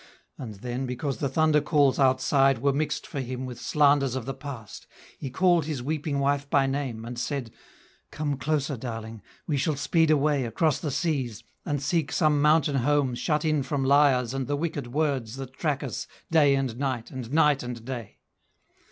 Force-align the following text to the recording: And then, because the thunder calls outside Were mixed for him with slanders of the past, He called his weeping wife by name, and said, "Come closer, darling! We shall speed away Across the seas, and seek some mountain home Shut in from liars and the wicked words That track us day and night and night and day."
And 0.35 0.55
then, 0.55 0.87
because 0.87 1.17
the 1.19 1.29
thunder 1.29 1.61
calls 1.61 1.99
outside 1.99 2.57
Were 2.57 2.73
mixed 2.73 3.05
for 3.05 3.19
him 3.19 3.45
with 3.45 3.59
slanders 3.61 4.15
of 4.15 4.25
the 4.25 4.33
past, 4.33 4.87
He 5.19 5.29
called 5.29 5.65
his 5.65 5.83
weeping 5.83 6.17
wife 6.17 6.49
by 6.49 6.65
name, 6.65 7.05
and 7.05 7.19
said, 7.19 7.51
"Come 8.09 8.37
closer, 8.37 8.75
darling! 8.77 9.21
We 9.45 9.57
shall 9.57 9.75
speed 9.75 10.09
away 10.09 10.45
Across 10.45 10.79
the 10.79 10.89
seas, 10.89 11.43
and 11.67 11.79
seek 11.83 12.11
some 12.11 12.41
mountain 12.41 12.77
home 12.77 13.13
Shut 13.13 13.45
in 13.45 13.61
from 13.61 13.85
liars 13.85 14.33
and 14.33 14.47
the 14.47 14.55
wicked 14.57 14.87
words 14.87 15.35
That 15.35 15.53
track 15.53 15.83
us 15.83 16.07
day 16.31 16.55
and 16.55 16.77
night 16.77 17.11
and 17.11 17.31
night 17.31 17.61
and 17.61 17.85
day." 17.85 18.21